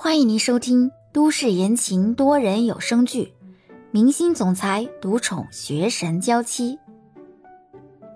[0.00, 3.34] 欢迎您收听都市言情多人有声剧
[3.90, 6.76] 《明星总裁独宠学神娇妻》，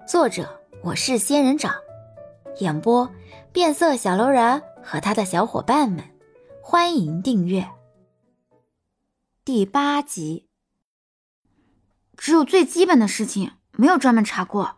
[0.07, 1.75] 作者我是仙人掌，
[2.61, 3.11] 演播
[3.53, 6.05] 变色小楼人和他的小伙伴们。
[6.63, 7.69] 欢迎订阅
[9.45, 10.47] 第八集。
[12.17, 14.77] 只有最基本的事情，没有专门查过，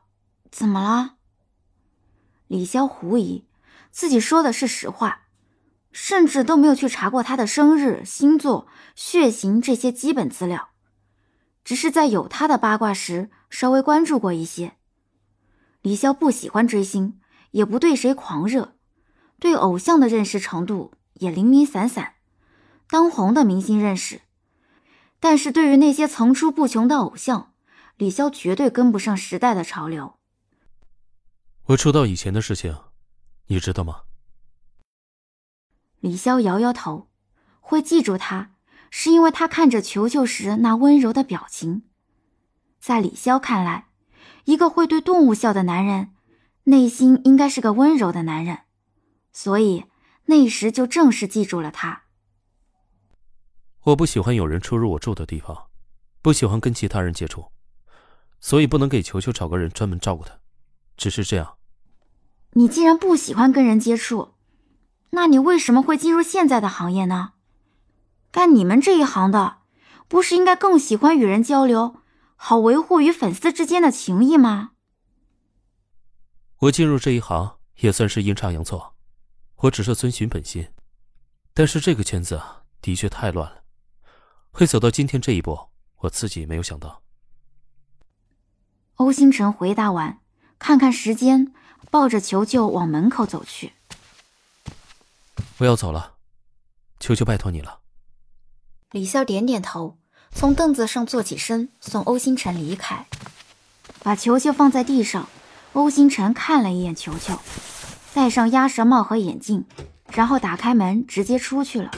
[0.50, 1.16] 怎么了？
[2.46, 3.45] 李潇狐疑，
[3.91, 5.21] 自己说的是实话。
[5.95, 10.71] 甚至都没有去查过他的生日、星座、血型这些基本资料，
[11.63, 14.73] 只是在有他的八卦时稍微关注过一些。
[15.82, 17.21] 李潇不喜欢追星，
[17.53, 18.75] 也不对谁狂热，
[19.39, 22.15] 对偶像的认识程度也零零散散，
[22.89, 24.23] 当红的明星认识，
[25.21, 27.53] 但是对于那些层出不穷的偶像，
[27.96, 30.15] 李潇绝对跟不上时代的潮流。
[31.67, 32.77] 我出道以前的事情，
[33.47, 34.01] 你知道吗？
[36.05, 37.08] 李潇摇摇头，
[37.61, 38.50] 会记住他，
[38.91, 41.84] 是因为他看着球球时那温柔的表情。
[42.79, 43.87] 在李潇看来，
[44.45, 46.11] 一个会对动物笑的男人，
[46.64, 48.64] 内心应该是个温柔的男人，
[49.33, 49.87] 所以
[50.27, 52.03] 那时就正式记住了他。
[53.84, 55.69] 我不喜欢有人出入我住的地方，
[56.20, 57.47] 不喜欢跟其他人接触，
[58.41, 60.39] 所以不能给球球找个人专门照顾他，
[60.98, 61.57] 只是这样。
[62.51, 64.34] 你既然不喜欢跟人接触。
[65.15, 67.34] 那你为什么会进入现在的行业呢？
[68.33, 69.59] 干你们这一行的，
[70.09, 72.01] 不是应该更喜欢与人交流，
[72.34, 74.73] 好维护与粉丝之间的情谊吗？
[76.59, 78.97] 我进入这一行也算是阴差阳错，
[79.59, 80.69] 我只是遵循本心，
[81.53, 82.42] 但是这个圈子
[82.83, 83.62] 的确太乱了，
[84.51, 87.03] 会走到今天这一步，我自己也没有想到。
[88.97, 90.19] 欧星辰回答完，
[90.59, 91.55] 看看时间，
[91.89, 93.75] 抱着球球往门口走去。
[95.59, 96.15] 我要走了，
[96.99, 97.81] 求求拜托你了。
[98.91, 99.99] 李潇点点头，
[100.33, 103.07] 从凳子上坐起身，送欧星辰离开，
[104.03, 105.29] 把球球放在地上。
[105.75, 107.39] 欧星辰看了一眼球球，
[108.13, 109.64] 戴上鸭舌帽和眼镜，
[110.13, 111.91] 然后打开门，直接出去了。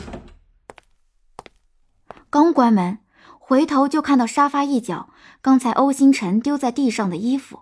[2.30, 2.98] 刚关门，
[3.38, 5.10] 回头就看到沙发一角，
[5.42, 7.60] 刚才欧星辰丢在地上的衣服，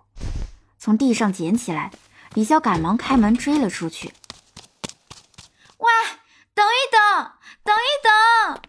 [0.77, 1.91] 从地上捡起来。
[2.33, 4.11] 李潇赶忙开门追了出去。
[5.77, 5.87] 喂，
[6.53, 7.31] 等一等，
[7.63, 8.61] 等一等！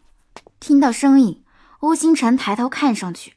[0.58, 1.44] 听到声音，
[1.80, 3.36] 欧星辰抬头看上去，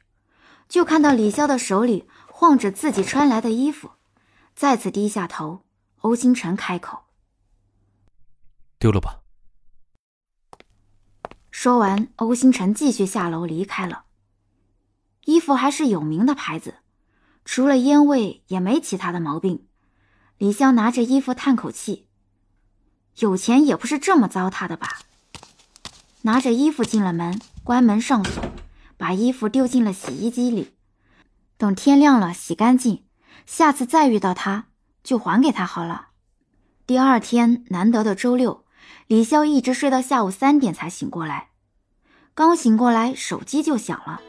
[0.67, 3.91] 就看到李潇的手里晃着自己穿来的衣服，
[4.55, 5.63] 再次低下头。
[6.01, 7.03] 欧星辰开口
[8.79, 9.19] ：“丢了吧。”
[11.51, 14.05] 说完，欧星辰继续下楼离开了。
[15.25, 16.77] 衣服还是有名的牌子，
[17.45, 19.67] 除了烟味也没其他的毛病。
[20.37, 22.08] 李潇拿着衣服叹口气。
[23.19, 24.99] 有钱也不是这么糟蹋的吧？
[26.21, 28.43] 拿着衣服进了门，关门上锁，
[28.97, 30.73] 把衣服丢进了洗衣机里。
[31.57, 33.03] 等天亮了，洗干净，
[33.45, 34.67] 下次再遇到他
[35.03, 36.07] 就还给他好了。
[36.87, 38.65] 第二天难得的周六，
[39.07, 41.49] 李潇一直睡到下午三点才醒过来。
[42.33, 44.21] 刚醒过来，手机就响了。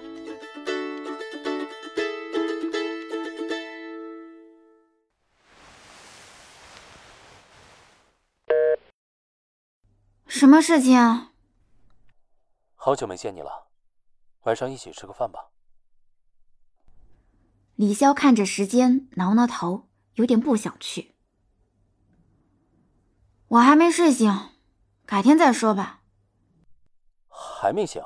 [10.40, 10.96] 什么事情？
[12.74, 13.68] 好久没见你了，
[14.44, 15.50] 晚上一起吃个饭吧。
[17.74, 21.14] 李潇看着时间，挠挠头，有点不想去。
[23.48, 24.32] 我还没睡醒，
[25.04, 26.04] 改天再说吧。
[27.28, 28.02] 还没醒？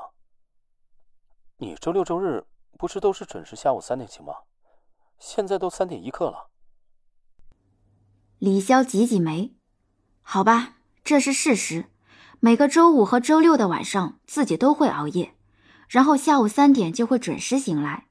[1.55, 2.45] 你周六周日
[2.77, 4.39] 不是都是准时下午三点醒吗？
[5.19, 6.49] 现在都三点一刻了。
[8.39, 9.55] 李潇挤挤眉，
[10.21, 11.91] 好吧，这是事实。
[12.45, 15.33] 每个周五和周六的晚上，自己都会熬夜，
[15.89, 18.05] 然后下午三点就会准时醒来。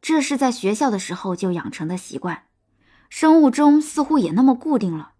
[0.00, 2.44] 这是在学校的时候就养成的习惯，
[3.10, 5.12] 生物钟似乎也那么固定了。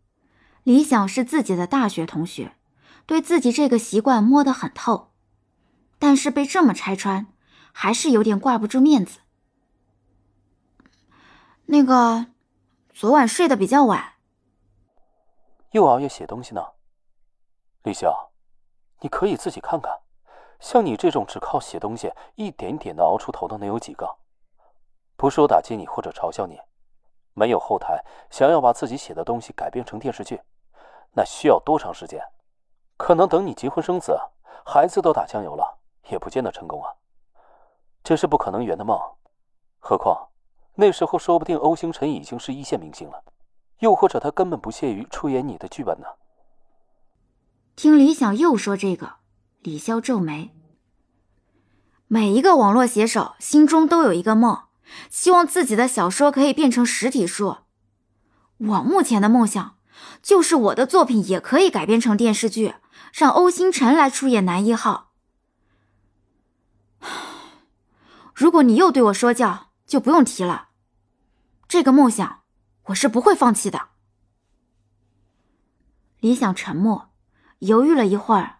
[0.63, 2.57] 李想是自己的大学同学，
[3.05, 5.11] 对自己这个习惯摸得很透，
[5.99, 7.27] 但是被这么拆穿，
[7.73, 9.19] 还是有点挂不住面子。
[11.67, 12.29] 那个，
[12.94, 14.15] 昨晚睡得比较晚，
[15.73, 16.62] 又熬夜写东西呢，
[17.83, 18.28] 李晓。
[19.00, 20.00] 你可以自己看看，
[20.59, 24.17] 像你这种只靠写东西一点点的熬出头的，能有几个？
[25.17, 26.61] 不是我打击你或者嘲笑你，
[27.35, 30.41] 没有后台，想要把自己写的东西改编成电视剧，
[31.12, 32.23] 那需要多长时间？
[32.97, 34.19] 可能等你结婚生子，
[34.65, 35.79] 孩子都打酱油了，
[36.09, 36.93] 也不见得成功啊。
[38.03, 39.01] 这是不可能圆的梦。
[39.79, 40.29] 何况
[40.75, 43.23] 那时候说不定欧星辰已经是一线明星了，
[43.79, 46.06] 又或者他根本不屑于出演你的剧本呢。
[47.79, 49.19] 听李想又说这个，
[49.63, 50.53] 李潇皱眉。
[52.09, 54.65] 每一个网络写手心中都有一个梦，
[55.11, 57.59] 希望自己的小说可以变成实体书。
[58.57, 59.79] 我目前的梦想，
[60.21, 62.75] 就是我的作品也可以改编成电视剧，
[63.13, 65.13] 让欧星辰来出演男一号。
[68.35, 70.71] 如果你又对我说教，就不用提了。
[71.69, 72.41] 这个梦想，
[72.87, 73.91] 我是不会放弃的。
[76.19, 77.11] 李想沉默，
[77.58, 78.58] 犹豫了一会儿。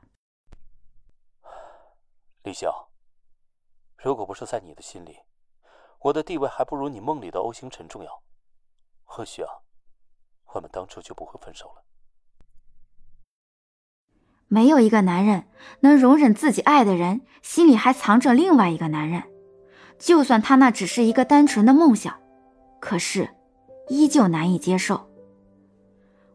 [2.42, 2.86] 李潇。
[3.96, 5.18] 如果不是在你的心里，
[6.00, 8.22] 我的地位还不如你梦里的欧星辰重要。
[9.04, 9.50] 或许啊，
[10.54, 11.84] 我们当初就不会分手了。
[14.46, 15.48] 没有一个男人
[15.80, 19.24] 能容忍自己爱的人心里还藏着另外一个男人，
[19.98, 22.18] 就算他那只是一个单纯的梦想，
[22.80, 23.28] 可是
[23.88, 25.08] 依旧难以接受。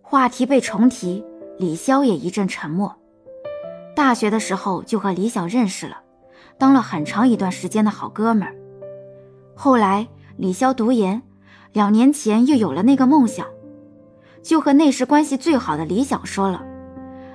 [0.01, 1.25] 话题被重提，
[1.57, 2.95] 李潇也一阵沉默。
[3.95, 5.97] 大学的时候就和李想认识了。
[6.57, 8.55] 当了很长一段时间的好哥们儿，
[9.55, 10.07] 后来
[10.37, 11.21] 李潇读研，
[11.71, 13.45] 两年前又有了那个梦想，
[14.41, 16.63] 就和那时关系最好的李想说了。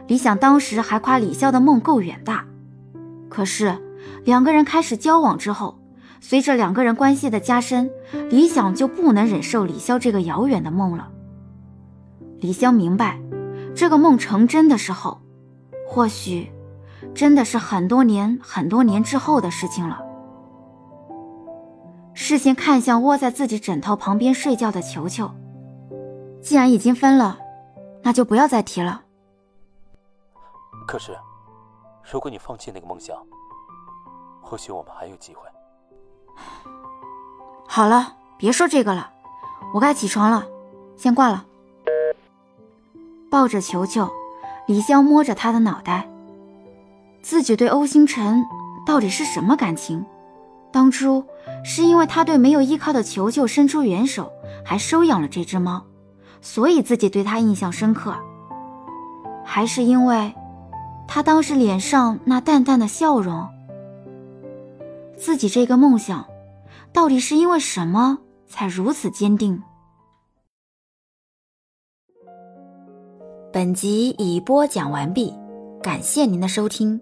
[0.07, 2.47] 李想当时还夸李潇的梦够远大，
[3.29, 3.77] 可是
[4.25, 5.79] 两个人开始交往之后，
[6.21, 7.91] 随着两个人关系的加深，
[8.31, 11.11] 李想就不能忍受李潇这个遥远的梦了。
[12.41, 13.21] 李潇明白，
[13.79, 15.21] 这个梦成真的时候，
[15.87, 16.53] 或许。
[17.15, 20.03] 真的是很多年、很多年之后的事情了。
[22.13, 25.31] 视线看向窝在自己枕头旁边睡觉的球球，
[26.43, 27.39] 既然已经分了，
[28.03, 29.03] 那就不要再提了。
[30.89, 31.17] 可是，
[32.13, 33.17] 如果你放弃那个梦想，
[34.43, 35.43] 或许我们还有机会。
[37.69, 39.09] 好了，别说这个了，
[39.73, 40.45] 我该起床了，
[40.97, 41.45] 先挂了。
[43.31, 44.11] 抱着球球，
[44.67, 46.09] 李潇摸着他的脑袋。
[47.23, 48.45] 自己对欧星辰
[48.87, 50.05] 到底是什么感情？
[50.71, 51.25] 当初
[51.65, 54.31] 是因为他对没有依靠的球球伸出援手，
[54.65, 55.85] 还收养了这只猫，
[56.41, 58.15] 所以自己对他印象深刻，
[59.45, 60.35] 还是因为
[61.07, 63.49] 他当时脸上那淡淡的笑容？
[65.17, 66.27] 自己这个梦想，
[66.93, 69.63] 到底是因为什么才如此坚定？
[73.59, 75.35] 本集已播讲完毕，
[75.83, 77.01] 感谢您的收听。